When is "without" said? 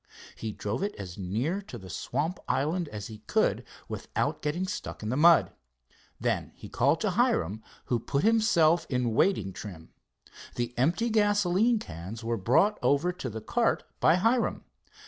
3.87-4.41